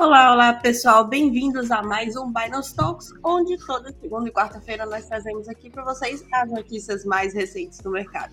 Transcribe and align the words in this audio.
Olá, 0.00 0.32
olá 0.32 0.54
pessoal, 0.54 1.06
bem-vindos 1.06 1.70
a 1.70 1.82
mais 1.82 2.16
um 2.16 2.32
Binance 2.32 2.74
Talks, 2.74 3.12
onde 3.22 3.58
toda 3.66 3.92
segunda 4.00 4.30
e 4.30 4.32
quarta-feira 4.32 4.86
nós 4.86 5.06
trazemos 5.06 5.46
aqui 5.46 5.68
para 5.68 5.84
vocês 5.84 6.24
as 6.32 6.50
notícias 6.50 7.04
mais 7.04 7.34
recentes 7.34 7.80
do 7.80 7.90
mercado. 7.90 8.32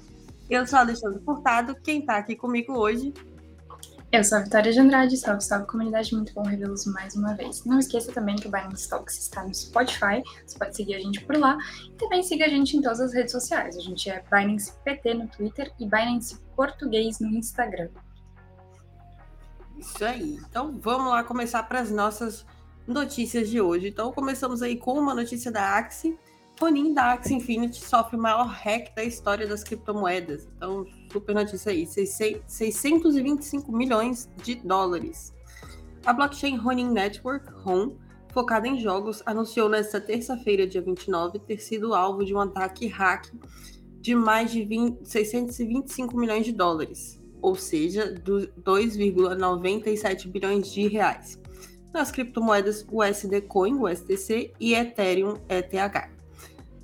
Eu 0.49 0.65
sou 0.65 0.79
a 0.79 0.83
Alexandre 0.83 1.19
Furtado, 1.25 1.75
quem 1.83 1.99
está 1.99 2.19
aqui 2.19 2.38
comigo 2.38 2.71
hoje 2.71 3.13
eu 4.10 4.24
sou 4.24 4.38
a 4.38 4.42
Vitória 4.42 4.71
de 4.71 4.79
Andrade, 4.79 5.17
salve, 5.17 5.43
salve 5.43 5.67
comunidade, 5.67 6.15
muito 6.15 6.33
bom 6.33 6.43
revê-los 6.43 6.85
mais 6.85 7.13
uma 7.17 7.35
vez. 7.35 7.65
Não 7.65 7.78
esqueça 7.78 8.13
também 8.13 8.38
que 8.38 8.47
o 8.47 8.49
Binance 8.49 8.88
Talks 8.88 9.17
está 9.17 9.43
no 9.43 9.53
Spotify, 9.53 10.24
você 10.46 10.57
pode 10.57 10.78
seguir 10.78 10.96
a 10.96 10.99
gente 11.02 11.25
por 11.25 11.35
lá. 11.35 11.57
E 11.89 11.97
também 11.97 12.24
siga 12.24 12.46
a 12.46 12.49
gente 12.49 12.78
em 12.78 12.81
todas 12.81 13.02
as 13.02 13.13
redes 13.13 13.34
sociais. 13.34 13.75
A 13.75 13.81
gente 13.81 14.10
é 14.10 14.24
Binance 14.31 14.71
PT 14.85 15.13
no 15.13 15.28
Twitter 15.28 15.74
e 15.78 15.85
Binance 15.85 16.39
Português 16.55 17.20
no 17.20 17.27
Instagram. 17.27 17.89
Isso 19.80 20.04
aí. 20.04 20.40
Então 20.49 20.77
vamos 20.81 21.12
lá 21.12 21.23
começar 21.23 21.63
para 21.63 21.80
as 21.80 21.91
nossas 21.91 22.45
notícias 22.88 23.49
de 23.49 23.62
hoje. 23.62 23.88
Então 23.90 24.12
começamos 24.12 24.62
aí 24.62 24.76
com 24.76 24.94
uma 24.94 25.13
notícia 25.13 25.52
da 25.52 25.77
Axie. 25.77 26.17
Ronin 26.59 26.94
da 26.94 27.13
Axie 27.13 27.36
Infinity 27.36 27.80
sofre 27.84 28.17
o 28.17 28.20
maior 28.20 28.48
hack 28.48 28.95
da 28.95 29.03
história 29.03 29.45
das 29.45 29.63
criptomoedas. 29.63 30.48
Então, 30.55 30.88
super 31.12 31.36
notícia 31.36 31.72
aí. 31.72 31.86
625 31.86 33.72
milhões 33.72 34.27
de 34.38 34.55
dólares. 34.55 35.34
A 36.03 36.12
blockchain 36.14 36.58
Ronin 36.58 36.89
Network, 36.89 37.48
RON, 37.64 37.91
focada 38.34 38.67
em 38.67 38.80
jogos, 38.80 39.22
anunciou 39.23 39.70
nesta 39.70 40.02
terça-feira, 40.02 40.66
dia 40.66 40.81
29, 40.81 41.38
ter 41.39 41.59
sido 41.59 41.94
alvo 41.94 42.25
de 42.25 42.34
um 42.34 42.39
ataque 42.39 42.88
hack 42.88 43.31
de 44.00 44.16
mais 44.16 44.52
de 44.52 44.64
20, 44.64 45.05
625 45.05 46.17
milhões 46.17 46.45
de 46.45 46.53
dólares 46.53 47.20
ou 47.41 47.55
seja, 47.55 48.13
2,97 48.13 50.27
bilhões 50.27 50.71
de 50.71 50.88
reais, 50.88 51.39
nas 51.94 52.11
criptomoedas 52.11 52.85
USD 52.91 53.41
Coin, 53.41 53.75
USDC 53.75 54.53
e 54.59 54.73
Ethereum, 54.73 55.38
ETH. 55.49 56.09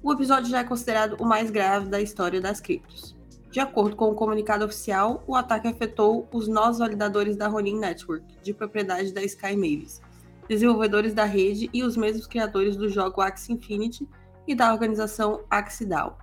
O 0.01 0.11
episódio 0.11 0.49
já 0.49 0.59
é 0.59 0.63
considerado 0.63 1.15
o 1.19 1.25
mais 1.25 1.49
grave 1.49 1.87
da 1.87 2.01
história 2.01 2.41
das 2.41 2.59
criptos. 2.59 3.15
De 3.49 3.59
acordo 3.59 3.95
com 3.95 4.09
o 4.09 4.15
comunicado 4.15 4.65
oficial, 4.65 5.23
o 5.27 5.35
ataque 5.35 5.67
afetou 5.67 6.27
os 6.33 6.47
nós 6.47 6.79
validadores 6.79 7.35
da 7.35 7.47
Ronin 7.47 7.77
Network, 7.77 8.25
de 8.41 8.53
propriedade 8.53 9.13
da 9.13 9.23
Sky 9.23 9.55
Mavis, 9.55 10.01
desenvolvedores 10.49 11.13
da 11.13 11.23
rede 11.23 11.69
e 11.71 11.83
os 11.83 11.95
mesmos 11.95 12.25
criadores 12.25 12.75
do 12.75 12.89
jogo 12.89 13.21
Axie 13.21 13.53
Infinity 13.53 14.09
e 14.47 14.55
da 14.55 14.73
organização 14.73 15.43
Axie 15.49 15.85
DAO. 15.85 16.17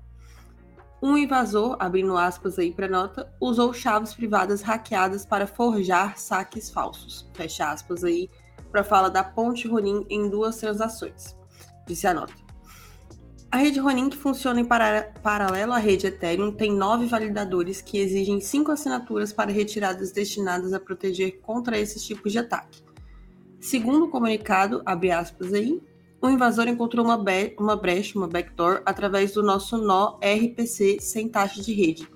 Um 1.02 1.16
invasor, 1.16 1.76
abrindo 1.78 2.16
aspas 2.16 2.58
aí 2.58 2.72
para 2.72 2.86
nota, 2.86 3.32
usou 3.40 3.72
chaves 3.72 4.12
privadas 4.12 4.60
hackeadas 4.60 5.24
para 5.24 5.46
forjar 5.46 6.18
saques 6.18 6.70
falsos. 6.70 7.28
Fecha 7.32 7.70
aspas 7.70 8.04
aí 8.04 8.28
para 8.70 8.84
fala 8.84 9.08
da 9.08 9.24
Ponte 9.24 9.66
Ronin 9.66 10.04
em 10.10 10.28
duas 10.28 10.56
transações. 10.56 11.34
Disse 11.86 12.06
a 12.06 12.12
nota. 12.12 12.34
A 13.50 13.56
rede 13.56 13.80
Ronin, 13.80 14.10
que 14.10 14.16
funciona 14.16 14.60
em 14.60 14.64
para 14.64 15.12
paralelo 15.22 15.72
à 15.72 15.78
rede 15.78 16.06
Ethereum, 16.06 16.52
tem 16.52 16.72
nove 16.72 17.06
validadores 17.06 17.80
que 17.80 17.98
exigem 17.98 18.40
cinco 18.40 18.70
assinaturas 18.70 19.32
para 19.32 19.50
retiradas 19.50 20.12
destinadas 20.12 20.72
a 20.72 20.78
proteger 20.78 21.40
contra 21.40 21.76
esses 21.76 22.04
tipos 22.04 22.30
de 22.30 22.38
ataque. 22.38 22.84
Segundo 23.58 24.04
o 24.04 24.08
comunicado, 24.08 24.82
abre 24.86 25.10
aspas 25.10 25.52
aí, 25.52 25.82
o 26.20 26.28
invasor 26.28 26.66
encontrou 26.68 27.04
uma, 27.04 27.18
uma 27.58 27.76
brecha, 27.76 28.18
uma 28.18 28.28
backdoor, 28.28 28.82
através 28.84 29.32
do 29.32 29.42
nosso 29.42 29.78
nó 29.78 30.18
RPC 30.18 30.98
sem 31.00 31.28
taxa 31.28 31.62
de 31.62 31.72
rede, 31.72 32.06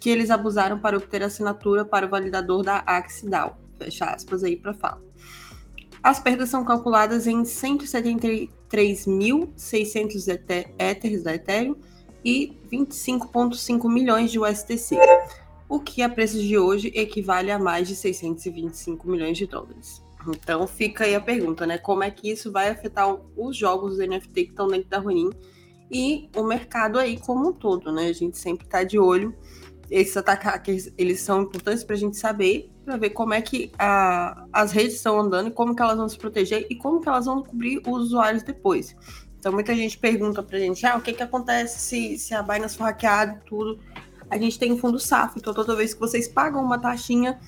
que 0.00 0.10
eles 0.10 0.30
abusaram 0.30 0.78
para 0.78 0.96
obter 0.96 1.22
assinatura 1.22 1.84
para 1.84 2.06
o 2.06 2.08
validador 2.08 2.64
da 2.64 2.78
Axie 2.78 3.28
DAO. 3.28 3.58
Fecha 3.78 4.06
aspas 4.06 4.42
aí 4.42 4.56
para 4.56 4.74
fala. 4.74 5.00
As 6.02 6.18
perdas 6.20 6.48
são 6.50 6.64
calculadas 6.64 7.26
em 7.26 7.44
173.600 7.44 10.28
Ethers 10.78 11.22
da 11.22 11.34
Ethereum 11.34 11.76
e 12.24 12.56
25,5 12.70 13.90
milhões 13.90 14.30
de 14.30 14.38
USDC, 14.38 14.98
o 15.68 15.80
que 15.80 16.02
a 16.02 16.08
preços 16.08 16.42
de 16.42 16.56
hoje 16.58 16.92
equivale 16.94 17.50
a 17.50 17.58
mais 17.58 17.88
de 17.88 17.96
625 17.96 19.08
milhões 19.08 19.36
de 19.38 19.46
dólares. 19.46 20.04
Então 20.28 20.66
fica 20.66 21.04
aí 21.04 21.14
a 21.14 21.20
pergunta, 21.20 21.66
né? 21.66 21.78
Como 21.78 22.02
é 22.02 22.10
que 22.10 22.30
isso 22.30 22.50
vai 22.50 22.68
afetar 22.68 23.14
os 23.36 23.56
jogos 23.56 23.96
do 23.96 24.06
NFT 24.06 24.44
que 24.44 24.50
estão 24.50 24.68
dentro 24.68 24.88
da 24.88 24.98
Ronin 24.98 25.30
e 25.90 26.28
o 26.34 26.42
mercado 26.42 26.98
aí 26.98 27.18
como 27.18 27.48
um 27.48 27.52
todo, 27.52 27.92
né? 27.92 28.06
A 28.06 28.12
gente 28.12 28.38
sempre 28.38 28.64
está 28.64 28.82
de 28.82 28.98
olho. 28.98 29.34
Esses 29.90 30.16
ataques, 30.16 30.92
eles 30.96 31.20
são 31.20 31.42
importantes 31.42 31.84
para 31.84 31.94
a 31.94 31.98
gente 31.98 32.16
saber, 32.16 32.70
para 32.84 32.96
ver 32.96 33.10
como 33.10 33.34
é 33.34 33.42
que 33.42 33.70
a, 33.78 34.46
as 34.52 34.72
redes 34.72 34.94
estão 34.94 35.20
andando 35.20 35.48
e 35.48 35.50
como 35.50 35.76
que 35.76 35.82
elas 35.82 35.96
vão 35.96 36.08
se 36.08 36.16
proteger 36.16 36.66
e 36.70 36.74
como 36.74 37.00
que 37.00 37.08
elas 37.08 37.26
vão 37.26 37.42
cobrir 37.42 37.82
os 37.86 38.04
usuários 38.04 38.42
depois. 38.42 38.96
Então 39.38 39.52
muita 39.52 39.74
gente 39.74 39.98
pergunta 39.98 40.42
para 40.42 40.56
a 40.56 40.60
gente, 40.60 40.86
ah, 40.86 40.96
o 40.96 41.02
que 41.02 41.12
que 41.12 41.22
acontece 41.22 41.78
se, 41.78 42.16
se 42.16 42.34
a 42.34 42.42
Binance 42.42 42.78
for 42.78 42.84
hackeada 42.84 43.38
e 43.42 43.48
tudo. 43.48 43.78
A 44.30 44.38
gente 44.38 44.58
tem 44.58 44.72
um 44.72 44.78
fundo 44.78 44.98
SAF, 44.98 45.38
então 45.38 45.52
toda 45.52 45.76
vez 45.76 45.92
que 45.92 46.00
vocês 46.00 46.26
pagam 46.26 46.64
uma 46.64 46.78
taxinha, 46.78 47.38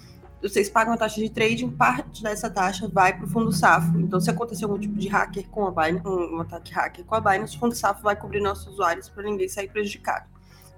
vocês 0.42 0.69
pagam 0.69 0.92
a 0.92 0.97
taxa 0.97 1.20
de 1.20 1.30
trading, 1.30 1.70
parte 1.70 2.22
dessa 2.22 2.50
taxa 2.50 2.88
vai 2.88 3.16
para 3.16 3.24
o 3.24 3.28
fundo 3.28 3.50
SAFO. 3.52 3.98
Então, 3.98 4.20
se 4.20 4.30
acontecer 4.30 4.64
algum 4.64 4.78
tipo 4.78 4.94
de 4.94 5.08
hacker 5.08 5.48
com 5.48 5.66
a 5.66 5.70
Binance, 5.70 6.06
um, 6.06 6.41
ataque 6.41 6.72
hacker 6.72 7.04
com 7.04 7.14
a 7.14 7.20
Binance, 7.20 7.56
o 7.56 7.60
fundo 7.60 7.74
SAFO 7.74 8.02
vai 8.02 8.14
cobrir 8.14 8.41
nossos 8.41 8.66
usuários 8.74 9.08
para 9.08 9.24
ninguém 9.24 9.48
sair 9.48 9.69
prejudicado. 9.69 10.26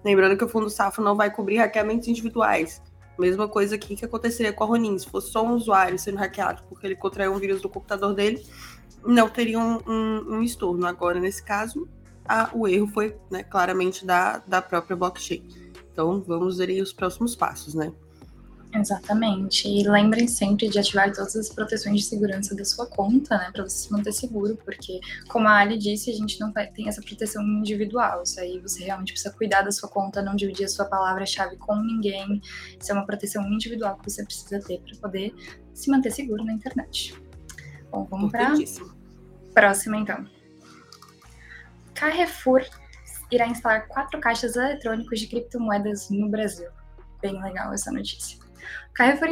Lembrando 0.05 0.37
que 0.37 0.45
o 0.45 0.49
fundo 0.49 0.71
SAFO 0.71 1.03
não 1.03 1.17
vai 1.17 1.31
cobrir 1.31 1.57
hackeamentos 1.57 2.07
individuais. 2.07 2.81
Mesma 3.19 3.49
coisa 3.49 3.75
aqui 3.75 3.97
que 3.97 4.05
aconteceria 4.05 4.53
com 4.53 4.63
a 4.63 4.67
Ronin. 4.69 4.97
Se 4.97 5.09
fosse 5.09 5.33
só 5.33 5.45
um 5.45 5.55
usuário 5.55 5.99
sendo 5.99 6.19
hackeado 6.19 6.63
porque 6.69 6.87
ele 6.87 6.95
contraiu 6.95 7.33
um 7.33 7.39
vírus 7.39 7.61
do 7.61 7.69
computador 7.69 8.15
dele, 8.15 8.47
não 9.05 9.29
teria 9.29 9.59
um, 9.59 9.81
um, 9.87 10.37
um 10.37 10.43
estorno. 10.43 10.87
Agora, 10.87 11.19
nesse 11.19 11.43
caso, 11.43 11.89
a, 12.25 12.49
o 12.55 12.69
erro 12.69 12.87
foi 12.87 13.17
né, 13.29 13.43
claramente 13.43 14.07
da, 14.07 14.39
da 14.47 14.63
própria 14.63 14.97
blockchain. 14.97 15.43
Então, 15.93 16.23
vamos 16.25 16.59
ver 16.59 16.69
aí 16.69 16.81
os 16.81 16.93
próximos 16.93 17.35
passos, 17.35 17.75
né? 17.75 17.93
Exatamente. 18.75 19.67
E 19.67 19.89
lembrem 19.89 20.29
sempre 20.29 20.69
de 20.69 20.79
ativar 20.79 21.11
todas 21.13 21.35
as 21.35 21.49
proteções 21.49 22.01
de 22.01 22.07
segurança 22.07 22.55
da 22.55 22.65
sua 22.65 22.87
conta, 22.87 23.37
né, 23.39 23.51
para 23.53 23.65
você 23.65 23.79
se 23.79 23.93
manter 23.93 24.13
seguro, 24.13 24.57
porque, 24.65 25.01
como 25.29 25.49
a 25.49 25.57
Ali 25.57 25.79
disse, 25.79 26.11
a 26.11 26.15
gente 26.15 26.39
não 26.39 26.53
tem 26.53 26.89
essa 26.89 27.01
proteção 27.01 27.43
individual. 27.43 28.23
Isso 28.23 28.39
aí 28.39 28.61
você 28.61 28.85
realmente 28.85 29.13
precisa 29.13 29.35
cuidar 29.35 29.63
da 29.63 29.73
sua 29.73 29.89
conta, 29.89 30.21
não 30.23 30.37
dividir 30.37 30.67
a 30.67 30.69
sua 30.69 30.85
palavra-chave 30.85 31.57
com 31.57 31.77
ninguém. 31.77 32.43
Isso 32.79 32.93
é 32.93 32.95
uma 32.95 33.07
proteção 33.07 33.43
individual 33.51 33.97
que 33.97 34.11
você 34.11 34.25
precisa 34.25 34.61
ter 34.61 34.81
para 34.81 34.97
poder 34.99 35.35
se 35.73 35.91
manter 35.91 36.11
seguro 36.11 36.45
na 36.45 36.53
internet. 36.53 37.15
Bom, 37.91 38.05
vamos 38.05 38.31
para 38.31 38.53
próxima 39.55 39.97
então. 39.97 40.27
Carrefour 41.95 42.65
irá 43.33 43.47
instalar 43.49 43.89
quatro 43.89 44.21
caixas 44.21 44.57
eletrônicos 44.57 45.19
de 45.19 45.27
criptomoedas 45.27 46.11
no 46.11 46.29
Brasil. 46.29 46.69
Bem 47.21 47.43
legal 47.43 47.73
essa 47.73 47.91
notícia. 47.91 48.48
Carrefour 48.95 49.29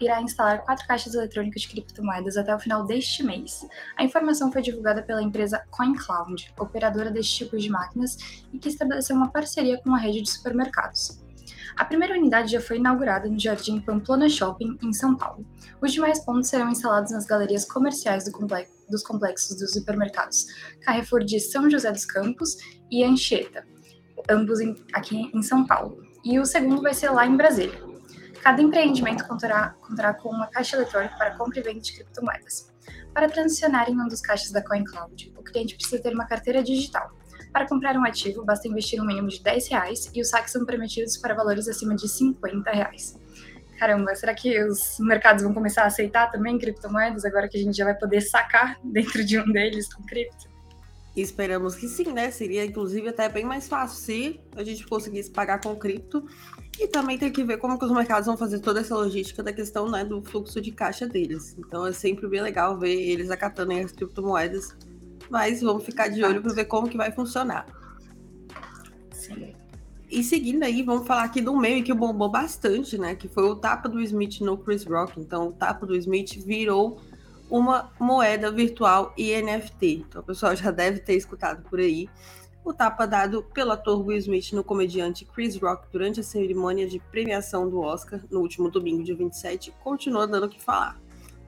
irá 0.00 0.22
instalar 0.22 0.62
quatro 0.62 0.86
caixas 0.86 1.14
eletrônicas 1.14 1.62
de 1.62 1.68
criptomoedas 1.68 2.36
até 2.36 2.54
o 2.54 2.58
final 2.58 2.84
deste 2.84 3.22
mês. 3.22 3.66
A 3.96 4.04
informação 4.04 4.50
foi 4.50 4.62
divulgada 4.62 5.02
pela 5.02 5.22
empresa 5.22 5.62
CoinCloud, 5.70 6.52
operadora 6.58 7.10
deste 7.10 7.44
tipo 7.44 7.58
de 7.58 7.68
máquinas 7.68 8.16
e 8.52 8.58
que 8.58 8.68
estabeleceu 8.68 9.14
uma 9.16 9.30
parceria 9.30 9.78
com 9.82 9.90
uma 9.90 9.98
rede 9.98 10.22
de 10.22 10.30
supermercados. 10.30 11.22
A 11.76 11.84
primeira 11.84 12.14
unidade 12.14 12.52
já 12.52 12.60
foi 12.60 12.76
inaugurada 12.76 13.28
no 13.28 13.38
Jardim 13.38 13.80
Pamplona 13.80 14.28
Shopping, 14.28 14.78
em 14.82 14.92
São 14.92 15.16
Paulo. 15.16 15.44
Os 15.80 15.92
demais 15.92 16.24
pontos 16.24 16.48
serão 16.48 16.70
instalados 16.70 17.12
nas 17.12 17.24
galerias 17.24 17.64
comerciais 17.64 18.24
do 18.24 18.32
complexo, 18.32 18.72
dos 18.90 19.02
complexos 19.02 19.56
dos 19.56 19.72
supermercados 19.72 20.46
Carrefour 20.82 21.24
de 21.24 21.40
São 21.40 21.70
José 21.70 21.90
dos 21.90 22.04
Campos 22.04 22.56
e 22.90 23.02
Anchieta, 23.02 23.66
ambos 24.28 24.60
em, 24.60 24.76
aqui 24.92 25.30
em 25.34 25.42
São 25.42 25.66
Paulo. 25.66 26.02
E 26.24 26.38
o 26.38 26.44
segundo 26.44 26.82
vai 26.82 26.94
ser 26.94 27.10
lá 27.10 27.26
em 27.26 27.36
Brasília. 27.36 27.91
Cada 28.42 28.60
empreendimento 28.60 29.24
contará, 29.26 29.76
contará 29.80 30.12
com 30.12 30.28
uma 30.28 30.48
caixa 30.48 30.74
eletrônica 30.76 31.14
para 31.16 31.36
compra 31.36 31.60
e 31.60 31.62
venda 31.62 31.80
de 31.80 31.92
criptomoedas. 31.94 32.72
Para 33.14 33.28
transicionar 33.28 33.88
em 33.88 34.00
um 34.00 34.08
dos 34.08 34.20
caixas 34.20 34.50
da 34.50 34.60
CoinCloud, 34.60 35.32
o 35.36 35.42
cliente 35.44 35.76
precisa 35.76 36.02
ter 36.02 36.12
uma 36.12 36.26
carteira 36.26 36.60
digital. 36.60 37.12
Para 37.52 37.68
comprar 37.68 37.96
um 37.96 38.04
ativo, 38.04 38.44
basta 38.44 38.66
investir 38.66 39.00
um 39.00 39.06
mínimo 39.06 39.28
de 39.28 39.40
10 39.40 39.68
reais 39.68 40.10
e 40.12 40.20
os 40.20 40.28
saques 40.28 40.52
são 40.52 40.66
permitidos 40.66 41.16
para 41.16 41.34
valores 41.34 41.68
acima 41.68 41.94
de 41.94 42.08
50 42.08 42.68
reais. 42.72 43.16
Caramba, 43.78 44.12
será 44.16 44.34
que 44.34 44.60
os 44.64 44.98
mercados 44.98 45.44
vão 45.44 45.54
começar 45.54 45.82
a 45.82 45.86
aceitar 45.86 46.30
também 46.30 46.58
criptomoedas 46.58 47.24
agora 47.24 47.48
que 47.48 47.56
a 47.56 47.60
gente 47.60 47.76
já 47.76 47.84
vai 47.84 47.94
poder 47.94 48.22
sacar 48.22 48.76
dentro 48.82 49.24
de 49.24 49.38
um 49.38 49.52
deles 49.52 49.92
com 49.92 50.02
cripto? 50.04 50.50
Esperamos 51.14 51.74
que 51.74 51.86
sim, 51.86 52.10
né? 52.12 52.30
Seria 52.30 52.64
inclusive 52.64 53.08
até 53.08 53.28
bem 53.28 53.44
mais 53.44 53.68
fácil 53.68 53.98
se 53.98 54.40
a 54.56 54.64
gente 54.64 54.86
conseguisse 54.86 55.30
pagar 55.30 55.60
com 55.60 55.76
cripto. 55.76 56.26
E 56.78 56.88
também 56.88 57.18
tem 57.18 57.30
que 57.30 57.44
ver 57.44 57.58
como 57.58 57.78
que 57.78 57.84
os 57.84 57.90
mercados 57.90 58.26
vão 58.26 58.36
fazer 58.36 58.58
toda 58.60 58.80
essa 58.80 58.94
logística 58.94 59.42
da 59.42 59.52
questão 59.52 59.90
né, 59.90 60.04
do 60.04 60.22
fluxo 60.22 60.60
de 60.60 60.72
caixa 60.72 61.06
deles. 61.06 61.54
Então 61.58 61.86
é 61.86 61.92
sempre 61.92 62.26
bem 62.26 62.40
legal 62.40 62.78
ver 62.78 62.94
eles 62.94 63.30
acatando 63.30 63.72
as 63.72 63.92
criptomoedas. 63.92 64.74
Mas 65.30 65.60
vamos 65.60 65.84
ficar 65.84 66.08
de 66.08 66.22
olho 66.24 66.42
para 66.42 66.52
ver 66.52 66.64
como 66.64 66.88
que 66.88 66.96
vai 66.96 67.12
funcionar. 67.12 67.66
Sim. 69.12 69.54
E 70.10 70.22
seguindo 70.22 70.62
aí, 70.62 70.82
vamos 70.82 71.06
falar 71.06 71.24
aqui 71.24 71.40
do 71.40 71.56
meme 71.56 71.82
que 71.82 71.94
bombou 71.94 72.28
bastante, 72.28 72.98
né? 72.98 73.14
Que 73.14 73.28
foi 73.28 73.44
o 73.44 73.56
tapa 73.56 73.88
do 73.88 74.00
Smith 74.00 74.40
no 74.40 74.58
Chris 74.58 74.84
Rock. 74.84 75.18
Então, 75.18 75.48
o 75.48 75.52
tapa 75.52 75.86
do 75.86 75.96
Smith 75.96 76.34
virou 76.44 77.00
uma 77.52 77.92
moeda 78.00 78.50
virtual 78.50 79.12
e 79.16 79.30
NFT. 79.40 80.06
Então 80.08 80.22
o 80.22 80.24
pessoal 80.24 80.56
já 80.56 80.70
deve 80.70 81.00
ter 81.00 81.14
escutado 81.14 81.62
por 81.68 81.78
aí. 81.78 82.08
O 82.64 82.72
tapa 82.72 83.06
dado 83.06 83.42
pelo 83.42 83.72
ator 83.72 84.06
Will 84.06 84.18
Smith 84.18 84.52
no 84.52 84.62
comediante 84.62 85.24
Chris 85.24 85.56
Rock 85.56 85.88
durante 85.90 86.20
a 86.20 86.22
cerimônia 86.22 86.86
de 86.86 87.00
premiação 87.00 87.68
do 87.68 87.80
Oscar 87.80 88.20
no 88.30 88.40
último 88.40 88.70
domingo, 88.70 89.02
dia 89.02 89.16
27, 89.16 89.74
continuou 89.82 90.28
dando 90.28 90.46
o 90.46 90.48
que 90.48 90.62
falar. 90.62 90.96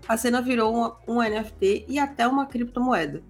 A 0.08 0.16
cena 0.16 0.42
virou 0.42 0.74
uma, 0.74 0.96
um 1.06 1.22
NFT 1.22 1.86
e 1.88 2.00
até 2.00 2.26
uma 2.26 2.46
criptomoeda. 2.46 3.22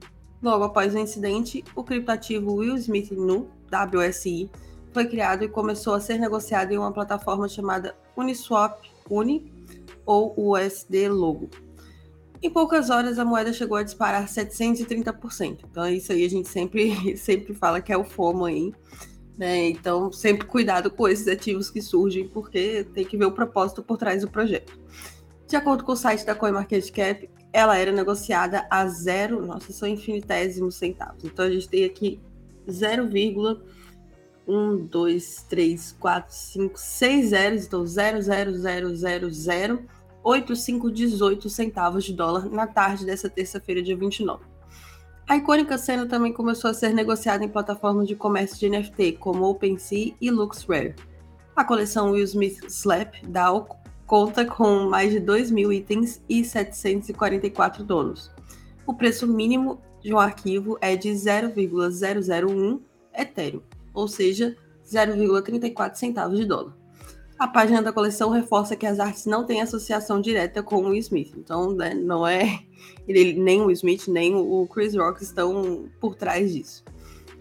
Logo 0.43 0.65
após 0.65 0.95
o 0.95 0.99
incidente, 0.99 1.63
o 1.77 1.85
criptativo 1.85 2.55
Will 2.55 2.77
Smith 2.77 3.11
Nu, 3.13 3.51
WSI, 3.71 4.51
foi 4.91 5.07
criado 5.07 5.45
e 5.45 5.49
começou 5.49 5.95
a 5.95 6.01
ser 6.01 6.19
negociado 6.19 6.73
em 6.73 6.79
uma 6.79 6.93
plataforma 6.93 7.49
chamada 7.49 7.95
Uniswap 8.17 8.81
Uni 9.11 9.53
ou 10.07 10.35
USD 10.37 11.09
Logo. 11.09 11.51
Em 12.45 12.51
poucas 12.51 12.91
horas, 12.91 13.19
a 13.19 13.25
moeda 13.25 13.55
chegou 13.55 13.79
a 13.79 13.83
disparar 13.83 14.27
730%. 14.27 15.61
Então, 15.65 15.89
isso 15.89 16.13
aí 16.13 16.27
a 16.27 16.29
gente 16.29 16.47
sempre, 16.47 16.95
sempre 17.17 17.55
fala 17.55 17.81
que 17.81 17.91
é 17.91 17.97
o 17.97 18.05
FOMO 18.05 18.45
aí. 18.45 18.71
Né? 19.39 19.71
Então, 19.71 20.13
sempre 20.13 20.47
cuidado 20.47 20.91
com 20.91 21.09
esses 21.09 21.27
ativos 21.27 21.71
que 21.71 21.81
surgem, 21.81 22.29
porque 22.29 22.87
tem 22.93 23.03
que 23.03 23.17
ver 23.17 23.25
o 23.25 23.33
propósito 23.33 23.83
por 23.83 23.97
trás 23.97 24.21
do 24.21 24.29
projeto. 24.29 24.79
De 25.49 25.57
acordo 25.57 25.85
com 25.85 25.93
o 25.93 25.97
site 25.97 26.27
da 26.27 26.35
CoinMarketCap, 26.35 27.31
ela 27.51 27.79
era 27.79 27.91
negociada 27.91 28.67
a 28.71 28.87
zero, 28.89 29.47
nossa, 29.47 29.73
são 29.73 29.89
infinitésimos 29.89 30.75
centavos. 30.75 31.25
Então, 31.25 31.47
a 31.47 31.51
gente 31.51 31.67
tem 31.67 31.87
aqui 31.87 32.21
0,1, 32.69 34.87
2, 34.87 35.47
3, 35.49 35.97
4, 35.99 36.35
5, 36.35 36.79
6 36.79 37.29
zeros, 37.31 37.65
então 37.65 37.85
0,0000 37.85 39.87
8518 40.25 41.51
centavos 41.51 42.05
de 42.05 42.15
dólar 42.15 42.49
na 42.49 42.67
tarde 42.67 43.05
dessa 43.05 43.29
terça-feira, 43.29 43.83
dia 43.83 43.97
29. 43.97 44.43
A 45.29 45.37
icônica 45.37 45.79
cena 45.79 46.07
também 46.07 46.33
começou 46.33 46.71
a 46.71 46.75
ser 46.75 46.93
negociada 46.93 47.45
em 47.45 47.49
plataformas 47.49 48.09
de 48.09 48.17
comércio 48.17 48.59
de 48.59 48.69
NFT 48.69 49.13
como 49.13 49.45
OpenSea 49.45 50.15
e 50.21 50.31
LuxRare. 50.31 50.95
A 51.55 51.65
coleção 51.65 52.11
Will 52.11 52.25
Smith 52.25 52.65
Slap 52.69 53.23
DAO 53.27 53.69
conta 54.07 54.45
com 54.45 54.89
mais 54.89 55.13
de 55.13 55.21
2 55.21 55.51
mil 55.51 55.73
itens 55.73 56.23
e 56.29 56.45
744 56.45 57.85
donos. 57.85 58.31
O 58.87 58.95
preço 58.95 59.27
mínimo 59.27 59.81
de 60.03 60.13
um 60.13 60.19
arquivo 60.19 60.77
é 60.81 60.95
de 60.97 61.15
0,001 61.15 62.81
Ethereum, 63.17 63.63
ou 63.95 64.07
seja, 64.07 64.57
0,34 64.87 65.95
centavos 65.95 66.39
de 66.39 66.45
dólar. 66.45 66.84
A 67.39 67.49
página 67.49 67.83
da 67.83 67.93
coleção 67.93 68.31
reforça 68.31 68.77
que 68.77 68.87
as 68.87 69.01
artes 69.01 69.27
não 69.27 69.45
têm 69.45 69.61
associação 69.61 70.21
direta 70.21 70.63
com 70.63 70.77
o 70.77 70.95
Smith. 70.95 71.35
Então, 71.37 71.73
né, 71.73 71.93
não 71.93 72.27
é 72.27 72.61
ele, 73.09 73.35
nem 73.35 73.61
o 73.61 73.71
Smith, 73.71 74.07
nem 74.07 74.35
o 74.35 74.67
Chris 74.67 74.95
Rock 74.95 75.23
estão 75.23 75.87
por 76.01 76.15
trás 76.15 76.53
disso. 76.53 76.85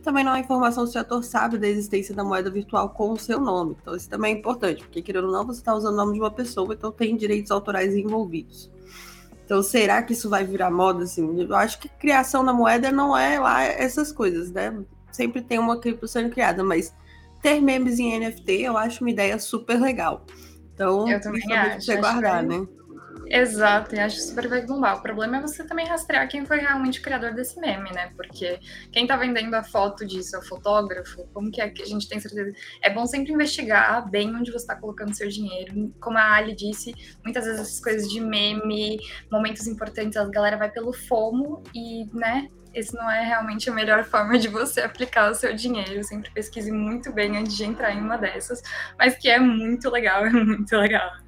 Também 0.01 0.23
não 0.23 0.33
há 0.33 0.39
informação 0.39 0.85
se 0.85 0.97
o 0.97 1.01
ator 1.01 1.23
sabe 1.23 1.57
da 1.57 1.67
existência 1.67 2.13
da 2.13 2.23
moeda 2.23 2.49
virtual 2.49 2.89
com 2.89 3.11
o 3.11 3.17
seu 3.17 3.39
nome. 3.39 3.77
Então, 3.81 3.95
isso 3.95 4.09
também 4.09 4.33
é 4.33 4.37
importante, 4.37 4.83
porque 4.83 5.01
querendo 5.01 5.27
ou 5.27 5.31
não, 5.31 5.45
você 5.45 5.59
está 5.59 5.73
usando 5.73 5.93
o 5.93 5.97
nome 5.97 6.13
de 6.13 6.19
uma 6.19 6.31
pessoa, 6.31 6.73
então 6.73 6.91
tem 6.91 7.15
direitos 7.15 7.51
autorais 7.51 7.95
envolvidos. 7.95 8.69
Então, 9.45 9.61
será 9.61 10.01
que 10.01 10.13
isso 10.13 10.29
vai 10.29 10.43
virar 10.43 10.71
moda? 10.71 11.03
Assim? 11.03 11.41
Eu 11.41 11.55
acho 11.55 11.79
que 11.79 11.87
criação 11.87 12.43
da 12.43 12.51
moeda 12.51 12.91
não 12.91 13.15
é 13.15 13.39
lá 13.39 13.63
essas 13.63 14.11
coisas, 14.11 14.51
né? 14.51 14.77
Sempre 15.11 15.41
tem 15.41 15.59
uma 15.59 15.79
cripto 15.79 16.07
sendo 16.07 16.29
criada, 16.29 16.63
mas 16.63 16.93
ter 17.43 17.61
memes 17.61 17.99
em 17.99 18.17
NFT 18.17 18.61
eu 18.61 18.77
acho 18.77 19.03
uma 19.03 19.11
ideia 19.11 19.37
super 19.37 19.79
legal. 19.79 20.25
Então, 20.73 21.07
eu 21.07 21.21
também 21.21 21.43
acho. 21.53 21.81
Você 21.85 21.97
guardar, 21.97 22.41
né? 22.41 22.65
Exato, 23.35 23.95
e 23.95 23.99
acho 23.99 24.21
super 24.21 24.47
vai 24.47 24.63
bombar. 24.63 24.99
O 24.99 25.01
problema 25.01 25.37
é 25.37 25.41
você 25.41 25.63
também 25.63 25.87
rastrear 25.87 26.29
quem 26.29 26.45
foi 26.45 26.59
realmente 26.59 26.99
o 26.99 27.01
criador 27.01 27.33
desse 27.33 27.59
meme, 27.59 27.91
né? 27.91 28.11
Porque 28.15 28.59
quem 28.91 29.07
tá 29.07 29.17
vendendo 29.17 29.55
a 29.55 29.63
foto 29.63 30.05
disso 30.05 30.35
é 30.35 30.39
o 30.39 30.43
fotógrafo, 30.43 31.25
como 31.33 31.49
que 31.49 31.59
é 31.59 31.67
que 31.67 31.81
a 31.81 31.85
gente 31.87 32.07
tem 32.07 32.19
certeza? 32.19 32.53
É 32.79 32.91
bom 32.91 33.07
sempre 33.07 33.33
investigar 33.33 34.07
bem 34.07 34.35
onde 34.35 34.51
você 34.51 34.67
tá 34.67 34.75
colocando 34.75 35.15
seu 35.15 35.27
dinheiro. 35.27 35.91
Como 35.99 36.15
a 36.15 36.35
Ali 36.35 36.55
disse, 36.55 36.93
muitas 37.23 37.45
vezes 37.45 37.61
essas 37.61 37.79
coisas 37.79 38.07
de 38.07 38.21
meme, 38.21 38.99
momentos 39.31 39.65
importantes, 39.65 40.15
a 40.15 40.25
galera 40.25 40.55
vai 40.55 40.69
pelo 40.69 40.93
FOMO 40.93 41.63
e, 41.73 42.07
né, 42.13 42.47
esse 42.71 42.93
não 42.93 43.09
é 43.09 43.25
realmente 43.25 43.67
a 43.67 43.73
melhor 43.73 44.03
forma 44.05 44.37
de 44.37 44.47
você 44.47 44.81
aplicar 44.81 45.31
o 45.31 45.33
seu 45.33 45.55
dinheiro. 45.55 46.03
Sempre 46.03 46.29
pesquise 46.29 46.71
muito 46.71 47.11
bem 47.11 47.35
antes 47.35 47.57
de 47.57 47.63
entrar 47.63 47.95
em 47.95 47.99
uma 47.99 48.15
dessas, 48.15 48.61
mas 48.95 49.17
que 49.17 49.27
é 49.27 49.39
muito 49.39 49.89
legal, 49.89 50.21
é 50.23 50.29
muito 50.29 50.77
legal. 50.77 51.23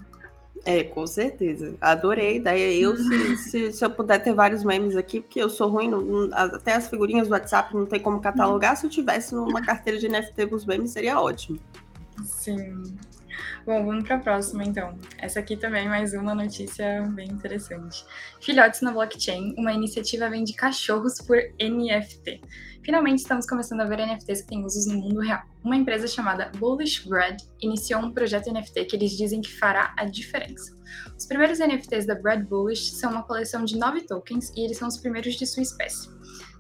É, 0.66 0.84
com 0.84 1.06
certeza. 1.06 1.76
Adorei 1.80 2.38
ideia. 2.38 2.74
Eu, 2.74 2.98
se, 2.98 3.38
se, 3.38 3.72
se, 3.72 3.86
eu 3.86 3.90
puder 3.92 4.22
ter 4.24 4.34
vários 4.34 4.64
memes 4.64 4.96
aqui, 4.96 5.22
porque 5.22 5.40
eu 5.40 5.50
sou 5.50 5.70
ruim, 5.70 5.88
no, 5.88 6.30
até 6.34 6.74
as 6.74 6.90
figurinhas 6.90 7.28
do 7.28 7.34
WhatsApp 7.34 7.76
não 7.76 7.86
tem 7.86 8.00
como 8.00 8.20
catalogar. 8.20 8.76
Se 8.76 8.88
eu 8.88 8.90
tivesse 8.90 9.36
numa 9.36 9.62
carteira 9.62 10.00
de 10.00 10.10
NFT 10.10 10.48
com 10.48 10.56
os 10.56 10.66
memes, 10.66 10.90
seria 10.90 11.22
ótimo. 11.22 11.60
Sim. 12.24 12.84
Bom, 13.66 13.86
vamos 13.86 14.06
para 14.06 14.18
a 14.18 14.20
próxima 14.20 14.64
então. 14.64 14.98
Essa 15.18 15.40
aqui 15.40 15.58
também 15.58 15.86
é 15.86 15.90
mais 15.90 16.14
uma 16.14 16.36
notícia 16.36 17.02
bem 17.14 17.28
interessante. 17.28 18.06
Filhotes 18.42 18.82
na 18.82 18.92
Blockchain, 18.92 19.56
uma 19.58 19.74
iniciativa 19.74 20.30
vende 20.30 20.54
cachorros 20.54 21.20
por 21.22 21.38
NFT. 21.60 22.42
Finalmente 22.84 23.20
estamos 23.20 23.48
começando 23.48 23.82
a 23.82 23.86
ver 23.86 24.06
NFTs 24.06 24.42
que 24.42 24.48
têm 24.48 24.64
usos 24.64 24.86
no 24.86 25.00
mundo 25.00 25.20
real. 25.20 25.42
Uma 25.64 25.76
empresa 25.76 26.08
chamada 26.08 26.52
Bullish 26.58 27.08
Bread 27.10 27.44
iniciou 27.60 28.02
um 28.02 28.12
projeto 28.12 28.54
NFT 28.54 28.86
que 28.86 28.96
eles 28.96 29.18
dizem 29.18 29.42
que 29.42 29.52
fará 29.52 29.94
a 29.98 30.06
diferença. 30.06 30.78
Os 31.18 31.26
primeiros 31.26 31.58
NFTs 31.58 32.06
da 32.06 32.14
Bread 32.14 32.44
Bullish 32.44 32.92
são 32.92 33.12
uma 33.12 33.24
coleção 33.24 33.66
de 33.66 33.78
nove 33.78 34.02
tokens 34.02 34.52
e 34.56 34.64
eles 34.64 34.78
são 34.78 34.88
os 34.88 34.98
primeiros 34.98 35.34
de 35.34 35.48
sua 35.48 35.64
espécie. 35.64 36.15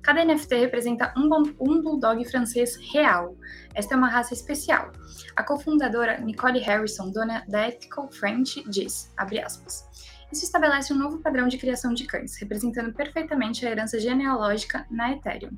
Cada 0.06 0.24
NFT 0.24 0.58
representa 0.58 1.12
um, 1.18 1.28
um 1.60 1.82
bulldog 1.82 2.24
francês 2.26 2.76
real. 2.94 3.36
Esta 3.74 3.96
é 3.96 3.98
uma 3.98 4.08
raça 4.08 4.36
especial. 4.36 4.92
A 5.36 5.42
cofundadora 5.42 6.22
Nicole 6.22 6.60
Harrison, 6.60 7.10
dona 7.10 7.44
da 7.48 7.70
Ethical 7.70 8.08
French, 8.12 8.64
diz, 8.70 9.12
aspas, 9.18 9.84
isso 10.32 10.46
estabelece 10.46 10.94
um 10.94 10.96
novo 10.96 11.18
padrão 11.24 11.48
de 11.48 11.58
criação 11.58 11.92
de 11.92 12.06
cães, 12.06 12.38
representando 12.40 12.94
perfeitamente 12.94 13.66
a 13.66 13.72
herança 13.72 14.00
genealógica 14.00 14.86
na 14.92 15.12
Ethereum. 15.12 15.58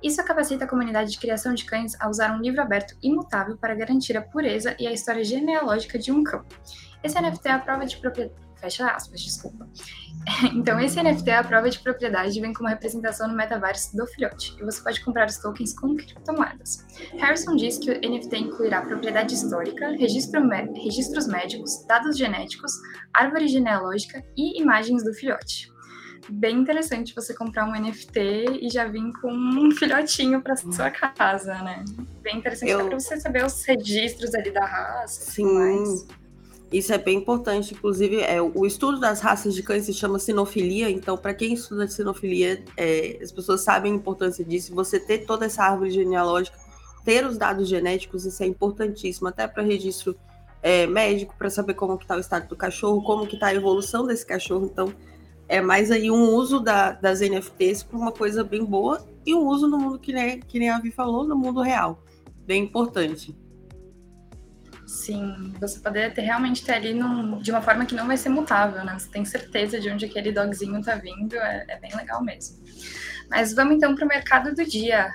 Isso 0.00 0.24
capacita 0.24 0.66
a 0.66 0.68
comunidade 0.68 1.10
de 1.10 1.18
criação 1.18 1.52
de 1.52 1.64
cães 1.64 2.00
a 2.00 2.08
usar 2.08 2.32
um 2.32 2.40
livro 2.40 2.62
aberto 2.62 2.96
imutável 3.02 3.56
para 3.58 3.74
garantir 3.74 4.16
a 4.16 4.22
pureza 4.22 4.76
e 4.78 4.86
a 4.86 4.92
história 4.92 5.24
genealógica 5.24 5.98
de 5.98 6.12
um 6.12 6.22
cão. 6.22 6.44
Esse 7.02 7.20
NFT 7.20 7.48
é 7.48 7.52
a 7.52 7.58
prova 7.58 7.84
de 7.86 7.96
fecha 8.64 8.86
aspas, 8.88 9.20
desculpa. 9.20 9.68
Então, 10.54 10.80
esse 10.80 11.02
NFT 11.02 11.28
é 11.28 11.36
a 11.36 11.44
prova 11.44 11.68
de 11.68 11.78
propriedade 11.80 12.38
e 12.38 12.40
vem 12.40 12.54
como 12.54 12.66
representação 12.66 13.28
no 13.28 13.34
metaverso 13.34 13.94
do 13.94 14.06
filhote, 14.06 14.56
e 14.58 14.64
você 14.64 14.82
pode 14.82 15.04
comprar 15.04 15.28
os 15.28 15.36
tokens 15.36 15.78
com 15.78 15.94
criptomoedas. 15.94 16.86
Harrison 17.18 17.54
diz 17.56 17.76
que 17.76 17.90
o 17.90 17.94
NFT 17.94 18.38
incluirá 18.38 18.80
propriedade 18.80 19.34
histórica, 19.34 19.90
registro 19.90 20.40
registros 20.82 21.26
médicos, 21.26 21.84
dados 21.86 22.16
genéticos, 22.16 22.72
árvore 23.12 23.48
genealógica 23.48 24.24
e 24.34 24.62
imagens 24.62 25.04
do 25.04 25.12
filhote. 25.12 25.70
Bem 26.30 26.56
interessante 26.56 27.14
você 27.14 27.34
comprar 27.34 27.66
um 27.66 27.78
NFT 27.78 28.60
e 28.62 28.70
já 28.70 28.86
vir 28.86 29.12
com 29.20 29.30
um 29.30 29.70
filhotinho 29.72 30.40
para 30.40 30.56
sua 30.56 30.90
casa, 30.90 31.52
né? 31.62 31.84
Bem 32.22 32.38
interessante 32.38 32.70
Eu... 32.70 32.88
para 32.88 32.98
você 32.98 33.20
saber 33.20 33.44
os 33.44 33.62
registros 33.64 34.34
ali 34.34 34.50
da 34.50 34.64
raça. 34.64 35.32
Sim. 35.32 36.06
Isso 36.74 36.92
é 36.92 36.98
bem 36.98 37.18
importante, 37.18 37.72
inclusive, 37.72 38.20
é, 38.20 38.42
o 38.42 38.66
estudo 38.66 38.98
das 38.98 39.20
raças 39.20 39.54
de 39.54 39.62
cães 39.62 39.84
se 39.84 39.94
chama 39.94 40.18
sinofilia, 40.18 40.90
então, 40.90 41.16
para 41.16 41.32
quem 41.32 41.54
estuda 41.54 41.86
sinofilia, 41.86 42.64
é, 42.76 43.16
as 43.22 43.30
pessoas 43.30 43.60
sabem 43.60 43.92
a 43.92 43.94
importância 43.94 44.44
disso. 44.44 44.74
Você 44.74 44.98
ter 44.98 45.18
toda 45.18 45.46
essa 45.46 45.62
árvore 45.62 45.92
genealógica, 45.92 46.58
ter 47.04 47.24
os 47.24 47.38
dados 47.38 47.68
genéticos, 47.68 48.26
isso 48.26 48.42
é 48.42 48.46
importantíssimo, 48.48 49.28
até 49.28 49.46
para 49.46 49.62
registro 49.62 50.16
é, 50.60 50.84
médico, 50.84 51.32
para 51.38 51.48
saber 51.48 51.74
como 51.74 51.94
está 51.94 52.16
o 52.16 52.18
estado 52.18 52.48
do 52.48 52.56
cachorro, 52.56 53.04
como 53.04 53.24
que 53.24 53.36
está 53.36 53.46
a 53.46 53.54
evolução 53.54 54.04
desse 54.04 54.26
cachorro. 54.26 54.66
Então, 54.66 54.92
é 55.46 55.60
mais 55.60 55.92
aí 55.92 56.10
um 56.10 56.34
uso 56.34 56.58
da, 56.58 56.90
das 56.90 57.20
NFTs 57.20 57.84
para 57.84 57.96
uma 57.96 58.10
coisa 58.10 58.42
bem 58.42 58.64
boa 58.64 59.06
e 59.24 59.32
um 59.32 59.46
uso 59.46 59.68
no 59.68 59.78
mundo 59.78 59.96
que, 59.96 60.12
né, 60.12 60.38
que 60.38 60.58
nem 60.58 60.70
a 60.70 60.80
Vi 60.80 60.90
falou, 60.90 61.22
no 61.22 61.36
mundo 61.36 61.60
real. 61.60 62.02
Bem 62.44 62.64
importante. 62.64 63.32
Sim, 64.86 65.54
você 65.60 65.80
poder 65.80 66.12
ter, 66.12 66.22
realmente 66.22 66.64
ter 66.64 66.74
ali 66.74 66.92
num, 66.92 67.38
de 67.38 67.50
uma 67.50 67.62
forma 67.62 67.86
que 67.86 67.94
não 67.94 68.06
vai 68.06 68.16
ser 68.16 68.28
mutável, 68.28 68.84
né? 68.84 68.96
Você 68.98 69.08
tem 69.08 69.24
certeza 69.24 69.80
de 69.80 69.88
onde 69.90 70.04
aquele 70.04 70.30
dogzinho 70.30 70.82
tá 70.82 70.94
vindo, 70.94 71.34
é, 71.36 71.64
é 71.68 71.78
bem 71.78 71.94
legal 71.96 72.22
mesmo. 72.22 72.62
Mas 73.30 73.54
vamos 73.54 73.76
então 73.76 73.94
para 73.94 74.04
o 74.04 74.08
mercado 74.08 74.54
do 74.54 74.64
dia. 74.64 75.12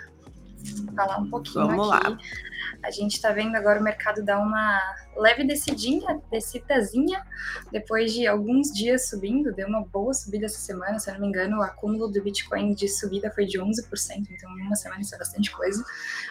Falar 0.96 1.18
um 1.20 1.30
pouquinho 1.30 1.68
vamos 1.68 1.92
aqui. 1.92 2.10
Lá. 2.10 2.18
A 2.84 2.92
gente 2.92 3.16
está 3.16 3.32
vendo 3.32 3.56
agora 3.56 3.80
o 3.80 3.84
mercado 3.84 4.24
dar 4.24 4.40
uma 4.40 4.80
leve 5.16 5.44
descidinha, 5.44 6.22
descidazinha, 6.32 7.26
depois 7.72 8.14
de 8.14 8.26
alguns 8.26 8.72
dias 8.72 9.10
subindo, 9.10 9.54
deu 9.54 9.68
uma 9.68 9.82
boa 9.82 10.14
subida 10.14 10.46
essa 10.46 10.60
semana, 10.60 10.98
se 10.98 11.10
eu 11.10 11.16
não 11.16 11.22
me 11.22 11.28
engano, 11.28 11.58
o 11.58 11.62
acúmulo 11.62 12.08
do 12.08 12.22
Bitcoin 12.22 12.74
de 12.74 12.88
subida 12.88 13.30
foi 13.32 13.46
de 13.46 13.60
11%, 13.60 14.28
então 14.32 14.60
em 14.60 14.64
uma 14.64 14.76
semana 14.76 15.02
isso 15.02 15.14
é 15.14 15.18
bastante 15.18 15.52
coisa. 15.52 15.84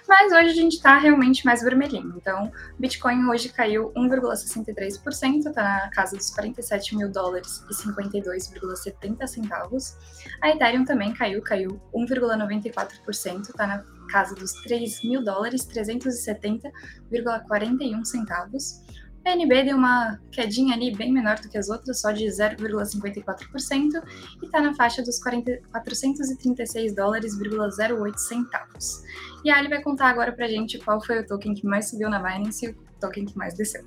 Mas 0.09 0.33
hoje 0.33 0.51
a 0.51 0.55
gente 0.55 0.77
está 0.77 0.99
realmente 0.99 1.45
mais 1.45 1.63
vermelhinho. 1.63 2.15
Então, 2.17 2.51
Bitcoin 2.79 3.27
hoje 3.27 3.51
caiu 3.51 3.93
1,63%, 3.95 5.47
está 5.47 5.63
na 5.63 5.91
casa 5.91 6.17
dos 6.17 6.31
47 6.31 6.97
mil 6.97 7.11
dólares 7.11 7.63
e 7.71 7.75
52,70 7.75 9.27
centavos. 9.27 9.97
A 10.41 10.51
Ethereum 10.51 10.85
também 10.85 11.13
caiu, 11.13 11.43
caiu 11.43 11.81
1,94%, 11.95 13.51
está 13.51 13.67
na 13.67 13.98
casa 14.09 14.35
dos 14.35 14.53
3 14.65 15.05
mil 15.05 15.23
dólares, 15.23 15.65
370,41 15.67 18.05
centavos. 18.05 18.83
A 19.25 19.33
NB 19.33 19.65
deu 19.65 19.77
uma 19.77 20.21
quedinha 20.33 20.75
ali 20.75 20.93
bem 20.95 21.13
menor 21.13 21.39
do 21.39 21.49
que 21.51 21.59
as 21.59 21.69
outras, 21.69 22.01
só 22.01 22.13
de 22.13 22.25
0,54%, 22.25 24.03
e 24.41 24.47
está 24.47 24.61
na 24.61 24.73
faixa 24.75 25.03
dos 25.03 25.21
40, 25.23 25.61
436 25.71 26.95
dólares,08 26.95 28.17
centavos. 28.17 29.03
E 29.45 29.51
a 29.51 29.59
Ali 29.59 29.69
vai 29.69 29.83
contar 29.83 30.09
agora 30.09 30.33
pra 30.33 30.49
gente 30.49 30.79
qual 30.79 31.05
foi 31.05 31.21
o 31.21 31.27
token 31.27 31.53
que 31.55 31.67
mais 31.67 31.91
subiu 31.91 32.09
na 32.09 32.19
Binance 32.19 32.65
e 32.67 32.71
o 32.71 32.77
token 32.99 33.27
que 33.27 33.37
mais 33.37 33.53
desceu. 33.55 33.85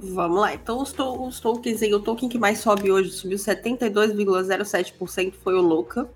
Vamos 0.00 0.40
lá, 0.40 0.54
então 0.54 0.80
os, 0.80 0.92
to 0.92 1.26
os 1.26 1.40
tokens 1.40 1.82
aí, 1.82 1.92
o 1.92 1.98
token 2.00 2.28
que 2.28 2.38
mais 2.38 2.60
sobe 2.60 2.88
hoje, 2.90 3.10
subiu 3.10 3.36
72,07%, 3.36 5.34
foi 5.42 5.56
o 5.56 5.60
Louca. 5.60 6.08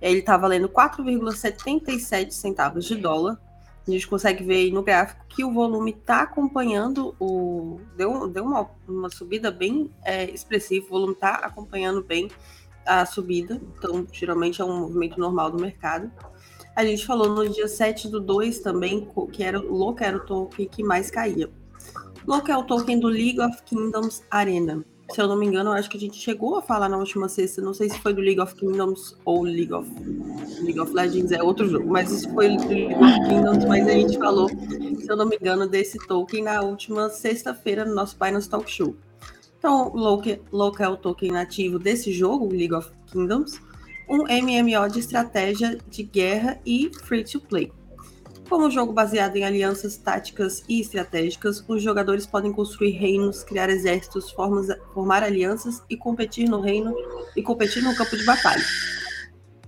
Ele 0.00 0.20
está 0.20 0.36
valendo 0.36 0.68
4,77 0.68 2.30
centavos 2.30 2.84
de 2.84 2.96
dólar. 2.96 3.40
A 3.86 3.90
gente 3.90 4.06
consegue 4.08 4.42
ver 4.42 4.56
aí 4.56 4.70
no 4.70 4.82
gráfico 4.82 5.24
que 5.28 5.44
o 5.44 5.52
volume 5.52 5.92
está 5.92 6.22
acompanhando 6.22 7.14
o. 7.20 7.80
Deu, 7.96 8.26
deu 8.28 8.44
uma, 8.44 8.68
uma 8.86 9.08
subida 9.08 9.50
bem 9.50 9.90
é, 10.04 10.28
expressiva, 10.30 10.86
o 10.86 10.90
volume 10.90 11.12
está 11.12 11.34
acompanhando 11.36 12.02
bem 12.02 12.28
a 12.84 13.04
subida, 13.06 13.60
então 13.76 14.06
geralmente 14.12 14.60
é 14.60 14.64
um 14.64 14.80
movimento 14.80 15.18
normal 15.18 15.50
do 15.50 15.60
mercado. 15.60 16.10
A 16.74 16.84
gente 16.84 17.06
falou 17.06 17.28
no 17.30 17.48
dia 17.48 17.68
7 17.68 18.08
do 18.08 18.20
2 18.20 18.58
também, 18.58 19.08
que 19.32 19.42
era 19.42 19.58
o 19.58 19.74
Loca 19.74 20.04
era 20.04 20.16
o 20.16 20.20
token 20.20 20.66
que 20.66 20.82
mais 20.82 21.10
caía. 21.10 21.48
Loca 22.26 22.52
é 22.52 22.56
o 22.56 22.64
token 22.64 22.98
do 22.98 23.08
League 23.08 23.40
of 23.40 23.62
Kingdoms 23.62 24.22
Arena 24.30 24.84
se 25.12 25.20
eu 25.20 25.28
não 25.28 25.36
me 25.36 25.46
engano, 25.46 25.70
acho 25.72 25.88
que 25.88 25.96
a 25.96 26.00
gente 26.00 26.16
chegou 26.18 26.56
a 26.56 26.62
falar 26.62 26.88
na 26.88 26.98
última 26.98 27.28
sexta, 27.28 27.62
não 27.62 27.72
sei 27.72 27.88
se 27.88 27.98
foi 28.00 28.12
do 28.12 28.20
League 28.20 28.40
of 28.40 28.54
Kingdoms 28.54 29.16
ou 29.24 29.42
League 29.42 29.72
of, 29.72 29.88
League 30.60 30.80
of 30.80 30.92
Legends, 30.92 31.30
é 31.32 31.42
outro 31.42 31.68
jogo, 31.68 31.88
mas 31.88 32.10
isso 32.10 32.28
foi 32.32 32.56
do 32.56 32.68
League 32.68 32.94
of 32.94 33.28
Kingdoms, 33.28 33.64
mas 33.66 33.86
a 33.86 33.92
gente 33.92 34.18
falou, 34.18 34.48
se 34.48 35.06
eu 35.08 35.16
não 35.16 35.26
me 35.26 35.36
engano, 35.36 35.68
desse 35.68 35.98
token 36.06 36.42
na 36.42 36.60
última 36.62 37.08
sexta-feira 37.08 37.84
no 37.84 37.94
nosso 37.94 38.16
Binance 38.18 38.48
Talk 38.48 38.70
Show. 38.70 38.96
Então, 39.58 39.92
Local 39.94 40.86
é 40.86 40.88
o 40.88 40.96
token 40.96 41.30
nativo 41.30 41.78
desse 41.78 42.12
jogo, 42.12 42.48
League 42.48 42.74
of 42.74 42.90
Kingdoms, 43.06 43.60
um 44.08 44.24
MMO 44.24 44.88
de 44.90 45.00
estratégia 45.00 45.78
de 45.88 46.02
guerra 46.02 46.60
e 46.64 46.90
free 47.04 47.24
to 47.24 47.40
play. 47.40 47.72
Como 48.48 48.66
um 48.66 48.70
jogo 48.70 48.92
baseado 48.92 49.34
em 49.36 49.44
alianças 49.44 49.96
táticas 49.96 50.62
e 50.68 50.80
estratégicas, 50.80 51.64
os 51.66 51.82
jogadores 51.82 52.26
podem 52.26 52.52
construir 52.52 52.92
reinos, 52.92 53.42
criar 53.42 53.68
exércitos, 53.68 54.30
formas, 54.30 54.68
formar 54.94 55.24
alianças 55.24 55.82
e 55.90 55.96
competir 55.96 56.48
no 56.48 56.60
reino 56.60 56.94
e 57.34 57.42
competir 57.42 57.82
no 57.82 57.94
campo 57.96 58.16
de 58.16 58.24
batalha. 58.24 58.64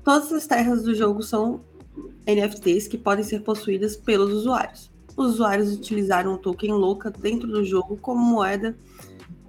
Todas 0.04 0.32
as 0.32 0.46
terras 0.46 0.84
do 0.84 0.94
jogo 0.94 1.22
são 1.24 1.64
NFTs 2.24 2.86
que 2.86 2.96
podem 2.96 3.24
ser 3.24 3.42
possuídas 3.42 3.96
pelos 3.96 4.32
usuários. 4.32 4.92
Os 5.16 5.34
usuários 5.34 5.72
utilizaram 5.72 6.34
o 6.34 6.38
token 6.38 6.72
Louca 6.72 7.10
dentro 7.10 7.48
do 7.48 7.64
jogo 7.64 7.96
como 7.96 8.24
moeda 8.24 8.78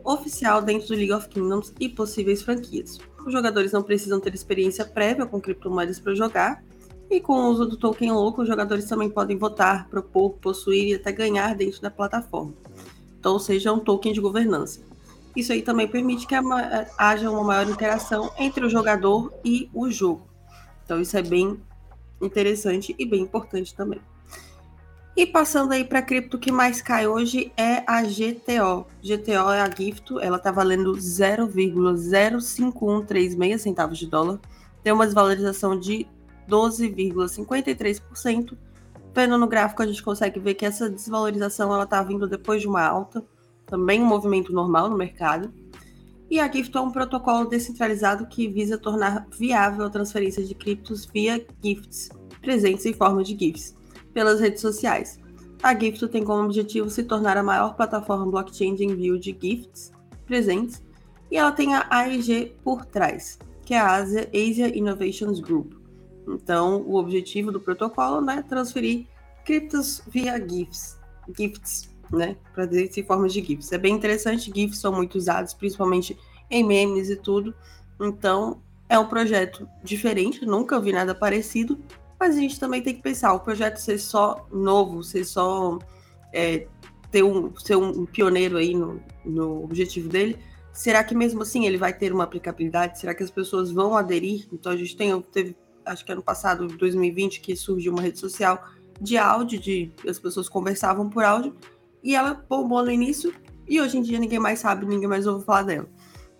oficial 0.04 0.60
dentro 0.60 0.88
do 0.88 0.96
League 0.96 1.14
of 1.14 1.30
Kingdoms 1.30 1.72
e 1.80 1.88
possíveis 1.88 2.42
franquias. 2.42 2.98
Os 3.24 3.32
jogadores 3.32 3.72
não 3.72 3.84
precisam 3.84 4.20
ter 4.20 4.34
experiência 4.34 4.84
prévia 4.86 5.28
com 5.28 5.40
criptomoedas 5.40 6.00
para 6.00 6.16
jogar, 6.16 6.64
e 7.10 7.20
com 7.20 7.34
o 7.34 7.50
uso 7.50 7.66
do 7.66 7.76
token 7.76 8.12
louco, 8.12 8.44
os 8.44 8.48
jogadores 8.48 8.86
também 8.86 9.10
podem 9.10 9.38
votar, 9.38 9.90
propor, 9.90 10.34
possuir 10.34 10.90
e 10.90 10.94
até 10.94 11.12
ganhar 11.12 11.56
dentro 11.56 11.82
da 11.82 11.90
plataforma. 11.90 12.54
Então, 13.20 13.34
ou 13.34 13.40
seja, 13.40 13.74
um 13.74 13.80
token 13.80 14.14
de 14.14 14.22
governança. 14.22 14.82
Isso 15.36 15.52
aí 15.52 15.62
também 15.62 15.88
permite 15.88 16.26
que 16.28 16.36
haja 16.98 17.32
uma 17.32 17.44
maior 17.44 17.70
interação 17.70 18.32
entre 18.38 18.66
o 18.66 18.70
jogador 18.70 19.34
e 19.44 19.70
o 19.74 19.90
jogo. 19.90 20.22
Então, 20.86 21.02
isso 21.02 21.18
é 21.18 21.22
bem 21.22 21.60
interessante 22.22 22.96
e 22.98 23.06
bem 23.06 23.22
importante 23.22 23.76
também. 23.76 24.00
E 25.16 25.26
passando 25.26 25.72
aí 25.74 25.84
para 25.84 26.00
a 26.00 26.02
cripto 26.02 26.40
que 26.40 26.52
mais 26.52 26.82
cai 26.82 27.08
hoje 27.08 27.52
é 27.58 27.84
a 27.86 28.02
GTO. 28.04 28.88
GTO 29.02 29.52
é 29.52 29.62
a 29.62 29.70
Gifto, 29.70 30.20
ela 30.20 30.38
está 30.38 30.52
valendo 30.52 30.94
0,05136 30.94 33.58
centavos 33.58 33.98
de 33.98 34.08
dólar. 34.08 34.40
Tem 34.82 34.94
uma 34.94 35.06
desvalorização 35.06 35.78
de 35.78 36.08
12,53%. 36.50 38.58
Vendo 39.14 39.38
no 39.38 39.48
gráfico, 39.48 39.82
a 39.82 39.88
gente 39.88 40.04
consegue 40.04 40.40
ver 40.40 40.56
que 40.56 40.66
essa 40.66 40.90
desvalorização 40.90 41.74
ela 41.74 41.84
está 41.84 42.04
vindo 42.04 42.28
depois 42.28 42.62
de 42.62 42.68
uma 42.68 42.82
alta, 42.82 43.24
também 43.66 44.02
um 44.02 44.06
movimento 44.06 44.52
normal 44.52 44.90
no 44.90 44.98
mercado. 44.98 45.54
E 46.30 46.40
a 46.40 46.52
Gift 46.52 46.76
é 46.78 46.80
um 46.80 46.92
protocolo 46.92 47.46
descentralizado 47.46 48.28
que 48.28 48.48
visa 48.48 48.78
tornar 48.78 49.26
viável 49.36 49.86
a 49.86 49.90
transferência 49.90 50.44
de 50.44 50.54
criptos 50.54 51.06
via 51.06 51.44
gifts, 51.64 52.10
presentes 52.40 52.86
em 52.86 52.94
forma 52.94 53.24
de 53.24 53.36
GIFs, 53.38 53.76
pelas 54.14 54.40
redes 54.40 54.62
sociais. 54.62 55.20
A 55.62 55.78
Gift 55.78 56.08
tem 56.08 56.24
como 56.24 56.46
objetivo 56.46 56.90
se 56.90 57.04
tornar 57.04 57.36
a 57.36 57.44
maior 57.44 57.76
plataforma 57.76 58.26
blockchain 58.28 58.76
de 58.76 58.86
envio 58.86 59.20
de 59.20 59.38
gifts 59.42 59.92
presentes, 60.26 60.82
e 61.32 61.38
ela 61.38 61.52
tem 61.52 61.76
a 61.76 61.86
AIG 61.90 62.56
por 62.64 62.86
trás, 62.86 63.40
que 63.66 63.74
é 63.74 63.80
a 63.80 63.96
Asia, 63.96 64.30
Asia 64.34 64.78
Innovations 64.78 65.40
Group. 65.40 65.79
Então, 66.30 66.82
o 66.82 66.96
objetivo 66.96 67.52
do 67.52 67.60
protocolo 67.60 68.22
né, 68.22 68.38
é 68.40 68.42
transferir 68.42 69.08
criptos 69.44 70.02
via 70.08 70.38
GIFs, 70.38 71.00
gifts, 71.36 71.90
né, 72.12 72.38
para 72.54 72.66
dizer 72.66 72.92
em 72.96 73.04
formas 73.04 73.34
de 73.34 73.44
GIFs. 73.44 73.72
É 73.72 73.78
bem 73.78 73.96
interessante, 73.96 74.52
GIFs 74.54 74.80
são 74.80 74.94
muito 74.94 75.16
usados, 75.18 75.54
principalmente 75.54 76.18
em 76.50 76.64
memes 76.64 77.10
e 77.10 77.16
tudo. 77.16 77.54
Então, 78.00 78.62
é 78.88 78.98
um 78.98 79.08
projeto 79.08 79.68
diferente, 79.84 80.46
nunca 80.46 80.80
vi 80.80 80.92
nada 80.92 81.16
parecido, 81.16 81.80
mas 82.20 82.36
a 82.36 82.40
gente 82.40 82.60
também 82.60 82.82
tem 82.82 82.94
que 82.94 83.02
pensar, 83.02 83.34
o 83.34 83.40
projeto 83.40 83.78
ser 83.78 83.98
só 83.98 84.48
novo, 84.52 85.04
ser 85.04 85.26
só 85.26 85.80
é, 86.34 86.68
ter 87.10 87.24
um, 87.24 87.56
ser 87.58 87.76
um 87.76 88.06
pioneiro 88.06 88.58
aí 88.58 88.76
no, 88.76 89.02
no 89.26 89.64
objetivo 89.64 90.10
dele, 90.10 90.38
será 90.72 91.04
que 91.04 91.16
mesmo 91.16 91.42
assim 91.42 91.66
ele 91.66 91.78
vai 91.78 91.94
ter 91.94 92.14
uma 92.14 92.24
aplicabilidade? 92.24 93.00
Será 93.00 93.16
que 93.16 93.24
as 93.24 93.32
pessoas 93.32 93.72
vão 93.72 93.96
aderir? 93.96 94.48
Então 94.52 94.72
a 94.72 94.78
gente 94.78 94.96
tem, 94.96 95.20
teve 95.22 95.56
acho 95.90 96.06
que 96.06 96.12
ano 96.12 96.22
passado, 96.22 96.68
2020, 96.68 97.42
que 97.42 97.56
surgiu 97.56 97.92
uma 97.92 98.02
rede 98.02 98.20
social 98.20 98.64
de 99.02 99.18
áudio, 99.18 99.60
de 99.60 99.92
as 100.08 100.20
pessoas 100.20 100.48
conversavam 100.48 101.10
por 101.10 101.24
áudio, 101.24 101.56
e 102.04 102.16
ela 102.16 102.34
bombou 102.34 102.84
no 102.84 102.92
início, 102.92 103.34
e 103.68 103.80
hoje 103.82 103.98
em 103.98 104.02
dia 104.02 104.20
ninguém 104.20 104.40
mais 104.40 104.60
sabe, 104.60 104.86
ninguém 104.86 105.08
mais 105.08 105.26
ouve 105.26 105.46
falar 105.46 105.64
dela. 105.64 105.88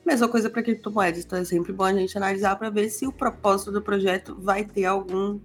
Mesma 0.06 0.28
coisa 0.28 0.50
para 0.50 0.64
criptomoedas, 0.64 1.26
então 1.26 1.38
é 1.38 1.46
sempre 1.46 1.72
bom 1.72 1.84
a 1.84 1.94
gente 1.94 2.18
analisar 2.18 2.56
para 2.56 2.70
ver 2.70 2.90
se 2.90 3.06
o 3.06 3.12
propósito 3.12 3.72
do 3.72 3.82
projeto 3.82 4.36
vai 4.40 4.64
ter 4.64 4.86
algum 4.86 5.40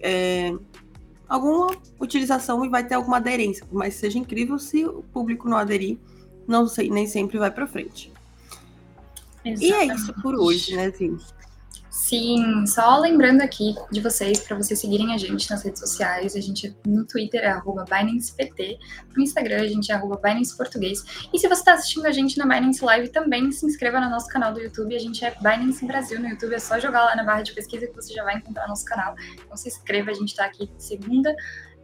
é, 0.00 0.52
alguma 1.28 1.68
utilização 2.00 2.64
e 2.64 2.68
vai 2.68 2.84
ter 2.84 2.94
alguma 2.94 3.18
aderência, 3.18 3.64
mas 3.70 3.94
seja 3.94 4.18
incrível 4.18 4.58
se 4.58 4.84
o 4.84 5.02
público 5.02 5.48
não 5.48 5.56
aderir, 5.56 5.98
não 6.46 6.66
sei, 6.66 6.90
nem 6.90 7.06
sempre 7.06 7.38
vai 7.38 7.50
para 7.50 7.66
frente. 7.66 8.12
Exatamente. 9.44 9.64
E 9.64 9.72
é 9.72 9.94
isso 9.94 10.12
por 10.20 10.34
hoje, 10.34 10.74
né, 10.74 10.90
Sim? 10.90 11.16
Sim, 11.90 12.66
só 12.68 12.98
lembrando 12.98 13.42
aqui 13.42 13.74
de 13.90 14.00
vocês, 14.00 14.40
para 14.40 14.56
vocês 14.56 14.78
seguirem 14.78 15.12
a 15.12 15.18
gente 15.18 15.50
nas 15.50 15.64
redes 15.64 15.80
sociais, 15.80 16.36
a 16.36 16.40
gente 16.40 16.76
no 16.86 17.04
Twitter 17.04 17.42
é 17.42 17.48
arroba 17.48 17.84
BinancePT, 17.84 18.78
no 19.16 19.22
Instagram 19.22 19.62
a 19.62 19.66
gente 19.66 19.90
é 19.90 19.96
arroba 19.96 20.16
Binance 20.22 20.56
Português. 20.56 21.04
E 21.32 21.38
se 21.38 21.48
você 21.48 21.60
está 21.60 21.74
assistindo 21.74 22.06
a 22.06 22.12
gente 22.12 22.38
na 22.38 22.46
Binance 22.46 22.84
Live, 22.84 23.08
também 23.08 23.50
se 23.50 23.66
inscreva 23.66 24.00
no 24.00 24.08
nosso 24.08 24.28
canal 24.28 24.54
do 24.54 24.60
YouTube, 24.60 24.94
a 24.94 25.00
gente 25.00 25.24
é 25.24 25.34
Binance 25.34 25.84
Brasil 25.84 26.20
no 26.20 26.28
YouTube, 26.28 26.54
é 26.54 26.60
só 26.60 26.78
jogar 26.78 27.06
lá 27.06 27.16
na 27.16 27.24
barra 27.24 27.42
de 27.42 27.52
pesquisa 27.52 27.88
que 27.88 27.94
você 27.94 28.14
já 28.14 28.22
vai 28.22 28.36
encontrar 28.36 28.68
nosso 28.68 28.84
canal. 28.84 29.16
Então 29.44 29.56
se 29.56 29.68
inscreva, 29.68 30.12
a 30.12 30.14
gente 30.14 30.28
está 30.28 30.44
aqui 30.44 30.70
segunda, 30.78 31.34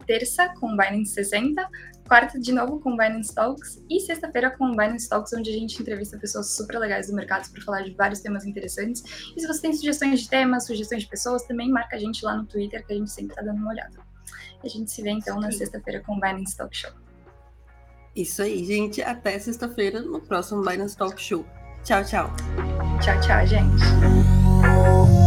terça 0.07 0.49
com 0.61 0.77
Binance 0.77 1.13
60, 1.13 1.69
quarta 2.07 2.39
de 2.39 2.53
novo 2.53 2.81
com 2.81 2.97
Binance 2.97 3.35
Talks 3.35 3.83
e 3.91 4.01
sexta-feira 4.01 4.51
com 4.57 4.71
Binance 4.71 5.09
Talks, 5.09 5.33
onde 5.33 5.51
a 5.51 5.53
gente 5.53 5.81
entrevista 5.81 6.19
pessoas 6.19 6.51
super 6.55 6.79
legais 6.79 7.09
do 7.09 7.15
mercado 7.15 7.51
para 7.51 7.63
falar 7.63 7.83
de 7.83 7.91
vários 7.93 8.21
temas 8.21 8.47
interessantes. 8.47 9.03
E 9.37 9.41
se 9.41 9.47
você 9.47 9.63
tem 9.63 9.73
sugestões 9.73 10.21
de 10.21 10.29
temas, 10.29 10.67
sugestões 10.67 11.03
de 11.03 11.09
pessoas, 11.09 11.43
também 11.45 11.71
marca 11.71 11.97
a 11.97 11.99
gente 11.99 12.25
lá 12.25 12.37
no 12.37 12.47
Twitter, 12.47 12.87
que 12.87 12.93
a 12.93 12.97
gente 12.97 13.11
sempre 13.11 13.33
está 13.33 13.43
dando 13.43 13.59
uma 13.59 13.71
olhada. 13.71 13.99
E 14.63 14.67
a 14.67 14.71
gente 14.71 14.91
se 14.91 15.03
vê 15.03 15.11
então 15.11 15.41
na 15.41 15.51
sexta-feira 15.51 16.01
com 16.01 16.19
Binance 16.19 16.57
Talk 16.57 16.75
Show. 16.77 16.93
Isso 18.15 18.41
aí, 18.41 18.65
gente. 18.65 19.03
Até 19.03 19.39
sexta-feira 19.39 20.01
no 20.01 20.21
próximo 20.21 20.63
Binance 20.63 20.97
Talk 20.97 21.21
Show. 21.21 21.45
Tchau, 21.85 22.03
tchau. 22.05 22.31
Tchau, 23.01 23.21
tchau, 23.21 23.47
gente. 23.47 25.26